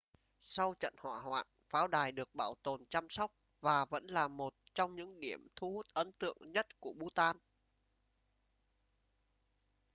sau 0.41 0.73
trận 0.79 0.93
hỏa 0.97 1.21
hoạn 1.21 1.45
pháo 1.69 1.87
đài 1.87 2.11
được 2.11 2.35
bảo 2.35 2.55
tồn 2.63 2.85
chăm 2.89 3.09
sóc 3.09 3.31
và 3.61 3.85
vẫn 3.85 4.03
là 4.03 4.27
một 4.27 4.53
trong 4.73 4.95
những 4.95 5.19
điểm 5.19 5.47
thu 5.55 5.71
hút 5.73 5.85
ấn 5.93 6.11
tượng 6.11 6.37
nhất 6.51 6.67
của 6.79 6.93
bhutan 6.93 7.37